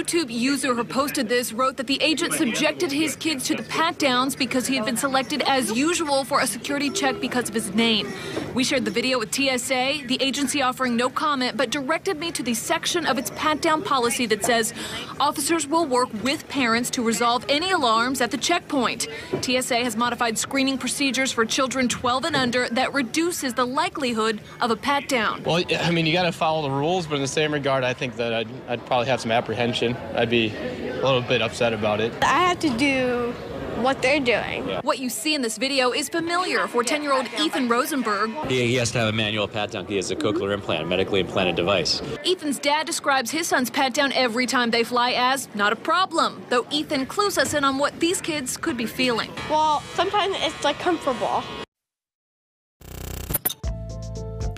YouTube 0.00 0.30
user 0.30 0.74
who 0.74 0.82
posted 0.82 1.28
this 1.28 1.52
wrote 1.52 1.76
that 1.76 1.86
the 1.86 2.00
agent 2.02 2.32
subjected 2.32 2.90
his 2.90 3.16
kids 3.16 3.44
to 3.44 3.54
the 3.54 3.62
pat 3.64 3.98
downs 3.98 4.34
because 4.34 4.66
he 4.66 4.74
had 4.74 4.86
been 4.86 4.96
selected 4.96 5.42
as 5.42 5.72
usual 5.72 6.24
for 6.24 6.40
a 6.40 6.46
security 6.46 6.88
check 6.88 7.20
because 7.20 7.50
of 7.50 7.54
his 7.54 7.74
name. 7.74 8.10
We 8.54 8.64
shared 8.64 8.86
the 8.86 8.90
video 8.90 9.18
with 9.18 9.34
TSA, 9.34 10.06
the 10.06 10.16
agency 10.20 10.62
offering 10.62 10.96
no 10.96 11.10
comment, 11.10 11.58
but 11.58 11.68
directed 11.68 12.18
me 12.18 12.32
to 12.32 12.42
the 12.42 12.54
section 12.54 13.04
of 13.04 13.18
its 13.18 13.30
pat 13.36 13.60
down 13.60 13.82
policy 13.82 14.24
that 14.26 14.42
says 14.42 14.72
officers 15.20 15.66
will 15.66 15.84
work 15.84 16.08
with 16.24 16.48
parents 16.48 16.88
to 16.90 17.02
resolve 17.02 17.44
any 17.50 17.70
alarms 17.70 18.22
at 18.22 18.30
the 18.30 18.38
checkpoint. 18.38 19.06
TSA 19.42 19.84
has 19.84 19.96
modified 19.96 20.38
screening 20.38 20.78
procedures 20.78 21.30
for 21.30 21.44
children 21.44 21.90
12 21.90 22.24
and 22.24 22.36
under 22.36 22.70
that 22.70 22.94
reduces 22.94 23.52
the 23.52 23.66
likelihood 23.66 24.40
of 24.62 24.70
a 24.70 24.76
pat 24.76 25.08
down. 25.08 25.42
Well, 25.42 25.62
I 25.78 25.90
mean, 25.90 26.06
you 26.06 26.14
got 26.14 26.22
to 26.22 26.32
follow 26.32 26.62
the 26.62 26.74
rules, 26.74 27.06
but 27.06 27.16
in 27.16 27.20
the 27.20 27.28
same 27.28 27.52
regard, 27.52 27.84
I 27.84 27.92
think 27.92 28.16
that 28.16 28.32
I'd, 28.32 28.48
I'd 28.66 28.86
probably 28.86 29.06
have 29.08 29.20
some 29.20 29.30
apprehension. 29.30 29.89
I'd 30.14 30.30
be 30.30 30.54
a 30.56 30.94
little 30.94 31.22
bit 31.22 31.42
upset 31.42 31.72
about 31.72 32.00
it. 32.00 32.12
I 32.22 32.48
have 32.48 32.58
to 32.60 32.70
do 32.70 33.34
what 33.80 34.02
they're 34.02 34.20
doing. 34.20 34.64
What 34.82 34.98
you 34.98 35.08
see 35.08 35.34
in 35.34 35.42
this 35.42 35.56
video 35.56 35.92
is 35.92 36.08
familiar 36.08 36.66
for 36.66 36.84
10 36.84 37.02
year 37.02 37.12
old 37.12 37.26
Ethan 37.40 37.68
Rosenberg. 37.68 38.30
He, 38.46 38.66
he 38.66 38.74
has 38.74 38.90
to 38.92 38.98
have 38.98 39.08
a 39.08 39.12
manual 39.12 39.48
pat 39.48 39.70
down. 39.70 39.86
He 39.86 39.96
has 39.96 40.10
a 40.10 40.16
cochlear 40.16 40.52
implant, 40.52 40.88
medically 40.88 41.20
implanted 41.20 41.56
device. 41.56 42.02
Ethan's 42.24 42.58
dad 42.58 42.86
describes 42.86 43.30
his 43.30 43.48
son's 43.48 43.70
pat 43.70 43.94
down 43.94 44.12
every 44.12 44.46
time 44.46 44.70
they 44.70 44.84
fly 44.84 45.12
as 45.12 45.48
not 45.54 45.72
a 45.72 45.76
problem, 45.76 46.42
though 46.50 46.66
Ethan 46.70 47.06
clues 47.06 47.38
us 47.38 47.54
in 47.54 47.64
on 47.64 47.78
what 47.78 47.98
these 48.00 48.20
kids 48.20 48.56
could 48.56 48.76
be 48.76 48.86
feeling. 48.86 49.30
Well, 49.48 49.80
sometimes 49.94 50.36
it's 50.40 50.62
like 50.64 50.78
comfortable. 50.78 51.42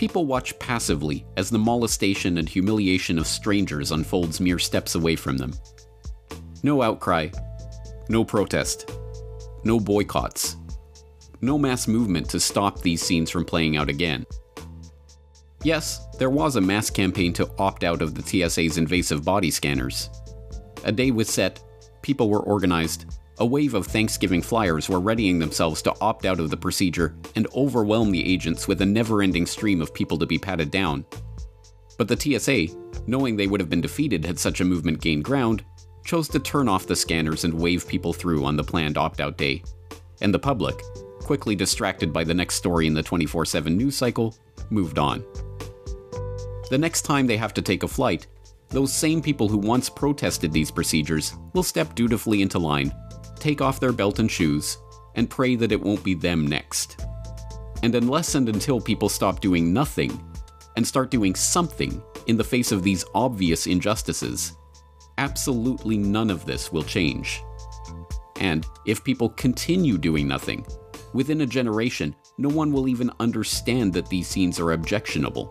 People 0.03 0.27
watch 0.27 0.59
passively 0.59 1.25
as 1.37 1.49
the 1.49 1.61
molestation 1.61 2.39
and 2.39 2.49
humiliation 2.49 3.21
of 3.21 3.27
strangers 3.29 3.93
unfolds 3.93 4.41
mere 4.41 4.59
steps 4.59 4.97
away 4.97 5.15
from 5.15 5.37
them. 5.37 5.55
No 6.65 6.83
outcry, 6.83 7.29
no 8.09 8.25
protest, 8.25 8.91
no 9.63 9.79
boycotts, 9.79 10.57
no 11.41 11.57
mass 11.57 11.87
movement 11.87 12.29
to 12.31 12.41
stop 12.41 12.81
these 12.81 13.01
scenes 13.01 13.31
from 13.31 13.45
playing 13.45 13.77
out 13.77 13.89
again. 13.89 14.27
Yes, 15.63 16.05
there 16.19 16.31
was 16.31 16.57
a 16.57 16.61
mass 16.61 16.91
campaign 16.91 17.33
to 17.35 17.49
opt 17.61 17.85
out 17.85 18.03
of 18.03 18.17
the 18.17 18.23
TSA's 18.23 18.79
invasive 18.79 19.25
body 19.25 19.53
scanners. 19.53 20.11
A 20.83 20.91
day 20.91 21.13
was 21.13 21.29
set, 21.29 21.63
people 22.03 22.29
were 22.29 22.43
organized, 22.43 23.05
a 23.43 23.45
wave 23.45 23.75
of 23.75 23.89
Thanksgiving 23.89 24.41
flyers 24.41 24.89
were 24.89 25.01
readying 25.01 25.41
themselves 25.41 25.83
to 25.83 25.93
opt 26.01 26.27
out 26.27 26.39
of 26.39 26.49
the 26.49 26.57
procedure 26.57 27.17
and 27.35 27.49
overwhelm 27.57 28.13
the 28.13 28.25
agents 28.25 28.69
with 28.69 28.81
a 28.83 28.87
never 28.87 29.21
ending 29.21 29.47
stream 29.47 29.83
of 29.83 29.93
people 29.93 30.17
to 30.17 30.27
be 30.27 30.39
patted 30.39 30.71
down. 30.71 31.05
But 31.99 32.07
the 32.07 32.17
TSA, 32.17 32.69
knowing 33.09 33.35
they 33.35 33.49
would 33.49 33.59
have 33.59 33.69
been 33.69 33.81
defeated 33.81 34.25
had 34.25 34.39
such 34.39 34.61
a 34.61 34.65
movement 34.65 35.01
gained 35.01 35.25
ground, 35.25 35.65
chose 36.05 36.29
to 36.29 36.39
turn 36.39 36.69
off 36.69 36.87
the 36.87 36.95
scanners 36.95 37.43
and 37.43 37.53
wave 37.53 37.89
people 37.89 38.13
through 38.13 38.45
on 38.45 38.55
the 38.55 38.63
planned 38.63 38.97
opt 38.97 39.21
out 39.21 39.37
day. 39.37 39.65
And 40.21 40.33
the 40.33 40.39
public, 40.39 40.81
quickly 41.19 41.57
distracted 41.57 42.13
by 42.13 42.23
the 42.23 42.35
next 42.35 42.55
story 42.55 42.87
in 42.87 42.95
the 42.95 43.03
24 43.03 43.45
7 43.45 43.77
news 43.77 43.97
cycle, 43.97 44.37
moved 44.71 45.01
on. 45.01 45.25
The 46.71 46.79
next 46.79 47.03
time 47.03 47.27
they 47.27 47.39
have 47.39 47.55
to 47.55 47.63
take 47.63 47.83
a 47.83 47.89
flight, 47.89 48.29
those 48.69 48.93
same 48.93 49.21
people 49.21 49.49
who 49.49 49.59
once 49.59 49.91
protested 49.91 50.53
these 50.53 50.71
procedures 50.71 51.35
will 51.55 51.65
step 51.65 51.97
dutifully 51.97 52.41
into 52.41 52.61
line, 52.61 52.95
take 53.43 53.61
off 53.61 53.81
their 53.81 53.93
belt 53.93 54.19
and 54.21 54.31
shoes, 54.31 54.79
and 55.17 55.29
pray 55.29 55.57
that 55.57 55.73
it 55.73 55.81
won't 55.81 56.05
be 56.05 56.15
them 56.15 56.47
next. 56.47 57.05
And 57.83 57.95
unless 57.95 58.35
and 58.37 58.49
until 58.49 58.81
people 58.81 59.09
stop 59.09 59.41
doing 59.41 59.73
nothing 59.73 60.19
and 60.77 60.87
start 60.87 61.11
doing 61.11 61.35
something 61.35 62.03
in 62.29 62.37
the 62.37 62.45
face 62.45 62.71
of 62.71 62.83
these 62.83 63.05
obvious 63.15 63.67
injustices, 63.67 64.53
absolutely 65.19 65.99
none 65.99 66.31
of 66.31 66.47
this 66.47 66.73
will 66.73 66.85
change. 66.85 67.43
And 68.41 68.65
if 68.87 69.05
people 69.05 69.29
continue 69.31 69.99
doing 69.99 70.29
nothing, 70.29 70.65
within 71.13 71.41
a 71.41 71.47
generation, 71.47 72.15
no 72.39 72.49
one 72.49 72.73
will 72.73 72.89
even 72.89 73.11
understand 73.21 73.93
that 73.93 74.09
these 74.09 74.29
scenes 74.29 74.59
are 74.61 74.73
objectionable, 74.73 75.47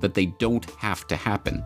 that 0.00 0.14
they 0.14 0.26
don't 0.26 0.68
have 0.78 1.06
to 1.08 1.16
happen. 1.16 1.62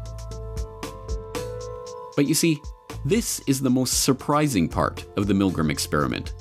But 2.17 2.27
you 2.27 2.35
see, 2.35 2.61
this 3.05 3.41
is 3.47 3.61
the 3.61 3.71
most 3.71 4.03
surprising 4.03 4.69
part 4.69 5.05
of 5.17 5.27
the 5.27 5.35
Milgram 5.35 5.71
experiment, 5.71 6.33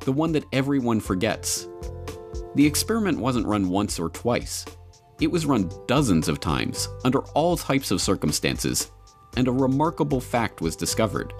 the 0.00 0.12
one 0.12 0.32
that 0.32 0.44
everyone 0.52 1.00
forgets. 1.00 1.68
The 2.54 2.66
experiment 2.66 3.18
wasn't 3.18 3.46
run 3.46 3.68
once 3.68 4.00
or 4.00 4.08
twice, 4.08 4.64
it 5.20 5.30
was 5.30 5.46
run 5.46 5.70
dozens 5.86 6.26
of 6.26 6.40
times, 6.40 6.88
under 7.04 7.20
all 7.34 7.56
types 7.56 7.92
of 7.92 8.00
circumstances, 8.00 8.90
and 9.36 9.46
a 9.46 9.52
remarkable 9.52 10.20
fact 10.20 10.60
was 10.60 10.74
discovered. 10.74 11.32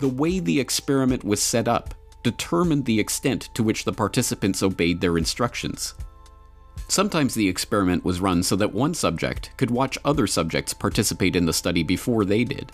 The 0.00 0.08
way 0.08 0.38
the 0.38 0.60
experiment 0.60 1.24
was 1.24 1.42
set 1.42 1.66
up 1.66 1.94
determined 2.22 2.84
the 2.84 3.00
extent 3.00 3.48
to 3.54 3.62
which 3.62 3.84
the 3.84 3.92
participants 3.92 4.62
obeyed 4.62 5.00
their 5.00 5.16
instructions. 5.16 5.94
Sometimes 6.88 7.32
the 7.32 7.48
experiment 7.48 8.04
was 8.04 8.20
run 8.20 8.42
so 8.42 8.56
that 8.56 8.74
one 8.74 8.92
subject 8.92 9.50
could 9.56 9.70
watch 9.70 9.96
other 10.04 10.26
subjects 10.26 10.74
participate 10.74 11.36
in 11.36 11.46
the 11.46 11.52
study 11.54 11.82
before 11.82 12.26
they 12.26 12.44
did. 12.44 12.70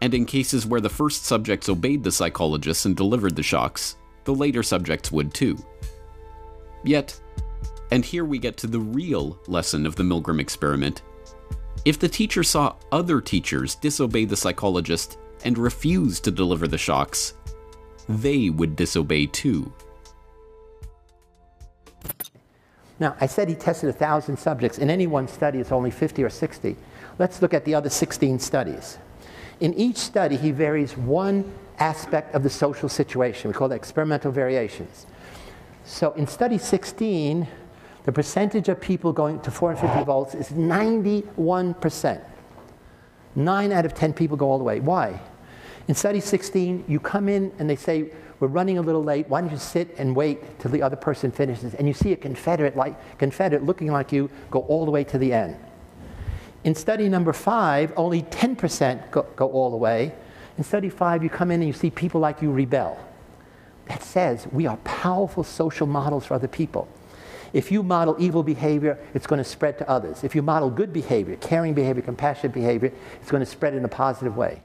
And 0.00 0.14
in 0.14 0.26
cases 0.26 0.66
where 0.66 0.80
the 0.80 0.88
first 0.88 1.24
subjects 1.24 1.68
obeyed 1.68 2.04
the 2.04 2.12
psychologists 2.12 2.84
and 2.84 2.96
delivered 2.96 3.34
the 3.34 3.42
shocks, 3.42 3.96
the 4.24 4.34
later 4.34 4.62
subjects 4.62 5.10
would 5.10 5.34
too. 5.34 5.58
Yet, 6.84 7.18
and 7.90 8.04
here 8.04 8.24
we 8.24 8.38
get 8.38 8.56
to 8.58 8.66
the 8.66 8.80
real 8.80 9.38
lesson 9.46 9.86
of 9.86 9.96
the 9.96 10.02
Milgram 10.02 10.40
experiment, 10.40 11.02
if 11.84 11.98
the 11.98 12.08
teacher 12.08 12.42
saw 12.42 12.74
other 12.92 13.20
teachers 13.20 13.74
disobey 13.74 14.24
the 14.24 14.36
psychologist 14.36 15.18
and 15.44 15.56
refuse 15.56 16.20
to 16.20 16.30
deliver 16.30 16.68
the 16.68 16.78
shocks, 16.78 17.34
they 18.08 18.50
would 18.50 18.76
disobey 18.76 19.26
too. 19.26 19.72
Now, 23.00 23.16
I 23.20 23.26
said 23.26 23.48
he 23.48 23.54
tested 23.54 23.90
1,000 23.90 24.36
subjects. 24.36 24.78
In 24.78 24.90
any 24.90 25.06
one 25.06 25.28
study, 25.28 25.60
it's 25.60 25.70
only 25.70 25.90
50 25.90 26.24
or 26.24 26.30
60. 26.30 26.76
Let's 27.18 27.40
look 27.40 27.54
at 27.54 27.64
the 27.64 27.74
other 27.74 27.88
16 27.88 28.38
studies. 28.40 28.98
In 29.60 29.74
each 29.74 29.96
study, 29.96 30.36
he 30.36 30.50
varies 30.50 30.96
one 30.96 31.52
aspect 31.78 32.34
of 32.34 32.42
the 32.42 32.50
social 32.50 32.88
situation. 32.88 33.50
We 33.50 33.54
call 33.54 33.68
that 33.68 33.76
experimental 33.76 34.32
variations. 34.32 35.06
So 35.84 36.12
in 36.12 36.26
study 36.26 36.58
16, 36.58 37.46
the 38.04 38.12
percentage 38.12 38.68
of 38.68 38.80
people 38.80 39.12
going 39.12 39.40
to 39.40 39.50
450 39.50 40.04
volts 40.04 40.34
is 40.34 40.48
91%. 40.50 42.20
Nine 43.34 43.72
out 43.72 43.84
of 43.84 43.94
10 43.94 44.12
people 44.12 44.36
go 44.36 44.50
all 44.50 44.58
the 44.58 44.64
way. 44.64 44.80
Why? 44.80 45.20
In 45.88 45.94
study 45.94 46.20
16, 46.20 46.84
you 46.86 47.00
come 47.00 47.28
in 47.28 47.52
and 47.58 47.68
they 47.68 47.76
say, 47.76 48.10
we're 48.40 48.48
running 48.48 48.78
a 48.78 48.82
little 48.82 49.02
late. 49.02 49.28
Why 49.28 49.40
don't 49.40 49.50
you 49.50 49.58
sit 49.58 49.94
and 49.98 50.14
wait 50.14 50.60
till 50.60 50.70
the 50.70 50.82
other 50.82 50.96
person 50.96 51.32
finishes? 51.32 51.74
And 51.74 51.88
you 51.88 51.94
see 51.94 52.12
a 52.12 52.16
Confederate, 52.16 52.76
like, 52.76 53.18
Confederate 53.18 53.64
looking 53.64 53.90
like 53.90 54.12
you 54.12 54.30
go 54.50 54.60
all 54.60 54.84
the 54.84 54.90
way 54.90 55.04
to 55.04 55.18
the 55.18 55.32
end. 55.32 55.56
In 56.64 56.74
study 56.74 57.08
number 57.08 57.32
five, 57.32 57.92
only 57.96 58.22
10% 58.22 59.10
go, 59.10 59.22
go 59.36 59.50
all 59.50 59.70
the 59.70 59.76
way. 59.76 60.12
In 60.56 60.64
study 60.64 60.88
five, 60.88 61.22
you 61.22 61.30
come 61.30 61.50
in 61.50 61.60
and 61.60 61.68
you 61.68 61.72
see 61.72 61.90
people 61.90 62.20
like 62.20 62.42
you 62.42 62.50
rebel. 62.50 62.98
That 63.86 64.02
says 64.02 64.46
we 64.52 64.66
are 64.66 64.76
powerful 64.78 65.44
social 65.44 65.86
models 65.86 66.26
for 66.26 66.34
other 66.34 66.48
people. 66.48 66.88
If 67.52 67.72
you 67.72 67.82
model 67.82 68.16
evil 68.18 68.42
behavior, 68.42 68.98
it's 69.14 69.26
going 69.26 69.38
to 69.38 69.44
spread 69.44 69.78
to 69.78 69.88
others. 69.88 70.22
If 70.22 70.34
you 70.34 70.42
model 70.42 70.68
good 70.68 70.92
behavior, 70.92 71.36
caring 71.36 71.74
behavior, 71.74 72.02
compassionate 72.02 72.52
behavior, 72.52 72.92
it's 73.20 73.30
going 73.30 73.42
to 73.42 73.50
spread 73.50 73.74
in 73.74 73.84
a 73.84 73.88
positive 73.88 74.36
way. 74.36 74.62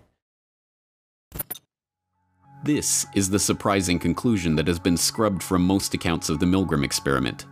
This 2.64 3.06
is 3.14 3.30
the 3.30 3.40
surprising 3.40 4.00
conclusion 4.00 4.56
that 4.56 4.68
has 4.68 4.80
been 4.80 4.98
scrubbed 4.98 5.44
from 5.44 5.66
most 5.66 5.94
accounts 5.94 6.30
of 6.30 6.40
the 6.40 6.46
Milgram 6.46 6.84
experiment. 6.84 7.46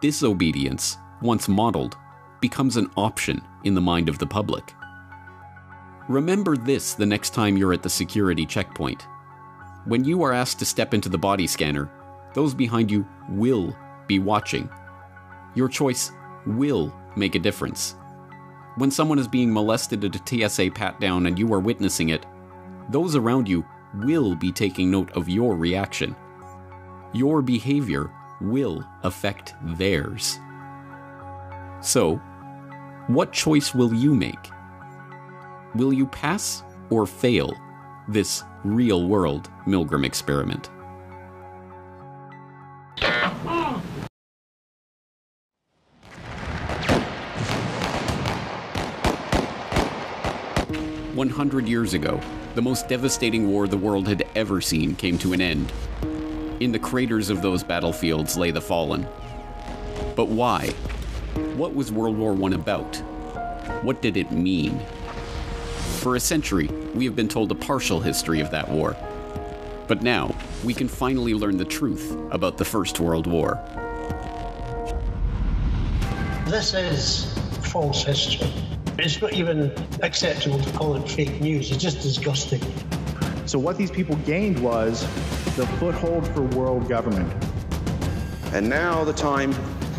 Disobedience, 0.00 0.96
once 1.22 1.48
modeled, 1.48 1.96
becomes 2.40 2.76
an 2.76 2.90
option 2.96 3.42
in 3.64 3.74
the 3.74 3.80
mind 3.80 4.08
of 4.08 4.18
the 4.18 4.26
public. 4.26 4.74
Remember 6.08 6.56
this 6.56 6.94
the 6.94 7.06
next 7.06 7.30
time 7.30 7.56
you're 7.56 7.72
at 7.72 7.82
the 7.82 7.88
security 7.88 8.44
checkpoint. 8.44 9.06
When 9.84 10.04
you 10.04 10.22
are 10.22 10.32
asked 10.32 10.58
to 10.58 10.64
step 10.64 10.92
into 10.92 11.08
the 11.08 11.18
body 11.18 11.46
scanner, 11.46 11.90
those 12.34 12.54
behind 12.54 12.90
you 12.90 13.06
will 13.28 13.76
be 14.06 14.18
watching. 14.18 14.68
Your 15.54 15.68
choice 15.68 16.12
will 16.46 16.94
make 17.16 17.34
a 17.34 17.40
difference. 17.40 17.96
When 18.76 18.90
someone 18.90 19.18
is 19.18 19.28
being 19.28 19.52
molested 19.52 20.04
at 20.04 20.16
a 20.16 20.48
TSA 20.48 20.70
pat 20.72 21.00
down 21.00 21.26
and 21.26 21.38
you 21.38 21.52
are 21.52 21.60
witnessing 21.60 22.10
it, 22.10 22.26
those 22.88 23.16
around 23.16 23.48
you 23.48 23.64
will 23.94 24.34
be 24.34 24.52
taking 24.52 24.90
note 24.90 25.10
of 25.12 25.28
your 25.28 25.56
reaction. 25.56 26.14
Your 27.12 27.42
behavior 27.42 28.10
will 28.40 28.84
affect 29.02 29.54
theirs. 29.62 30.38
So, 31.80 32.20
what 33.06 33.32
choice 33.32 33.74
will 33.74 33.92
you 33.92 34.14
make? 34.14 34.38
Will 35.74 35.92
you 35.92 36.06
pass 36.06 36.62
or 36.90 37.06
fail 37.06 37.54
this 38.08 38.44
real 38.64 39.06
world 39.06 39.50
Milgram 39.66 40.04
experiment? 40.04 40.70
One 51.14 51.28
hundred 51.28 51.68
years 51.68 51.94
ago, 51.94 52.20
the 52.54 52.62
most 52.62 52.88
devastating 52.88 53.48
war 53.48 53.68
the 53.68 53.76
world 53.76 54.08
had 54.08 54.26
ever 54.34 54.60
seen 54.60 54.94
came 54.94 55.18
to 55.18 55.32
an 55.32 55.40
end. 55.40 55.72
In 56.60 56.72
the 56.72 56.78
craters 56.78 57.30
of 57.30 57.42
those 57.42 57.62
battlefields 57.62 58.36
lay 58.36 58.50
the 58.50 58.60
fallen. 58.60 59.06
But 60.16 60.28
why? 60.28 60.74
What 61.56 61.74
was 61.74 61.92
World 61.92 62.18
War 62.18 62.34
I 62.34 62.54
about? 62.54 62.96
What 63.82 64.02
did 64.02 64.16
it 64.16 64.30
mean? 64.32 64.80
For 65.98 66.16
a 66.16 66.20
century, 66.20 66.68
we 66.94 67.04
have 67.04 67.14
been 67.14 67.28
told 67.28 67.52
a 67.52 67.54
partial 67.54 68.00
history 68.00 68.40
of 68.40 68.50
that 68.50 68.68
war. 68.68 68.96
But 69.86 70.02
now, 70.02 70.34
we 70.64 70.74
can 70.74 70.88
finally 70.88 71.34
learn 71.34 71.56
the 71.56 71.64
truth 71.64 72.16
about 72.30 72.58
the 72.58 72.64
First 72.64 73.00
World 73.00 73.26
War. 73.26 73.60
This 76.46 76.74
is 76.74 77.38
false 77.70 78.04
history. 78.04 78.52
It's 78.98 79.20
not 79.20 79.32
even 79.32 79.72
acceptable 80.02 80.58
to 80.58 80.70
call 80.72 80.96
it 80.96 81.08
fake 81.08 81.40
news. 81.40 81.70
It's 81.70 81.82
just 81.82 82.02
disgusting. 82.02 82.62
So, 83.46 83.58
what 83.58 83.78
these 83.78 83.90
people 83.90 84.16
gained 84.26 84.58
was 84.60 85.02
the 85.56 85.66
foothold 85.78 86.26
for 86.28 86.42
world 86.42 86.88
government. 86.88 87.32
And 88.52 88.68
now 88.68 89.04
the 89.04 89.12
time 89.12 89.54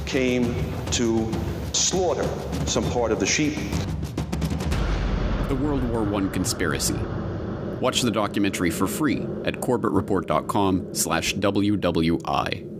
came 0.05 0.53
to 0.91 1.31
slaughter 1.73 2.27
some 2.65 2.83
part 2.91 3.11
of 3.11 3.19
the 3.19 3.25
sheep. 3.25 3.55
The 5.47 5.55
World 5.55 5.83
War 5.89 6.15
I 6.15 6.27
conspiracy. 6.27 6.99
Watch 7.79 8.01
the 8.01 8.11
documentary 8.11 8.69
for 8.69 8.87
free 8.87 9.21
at 9.43 9.55
corbettreport.com 9.55 10.93
slash 10.93 11.35
WWI. 11.35 12.70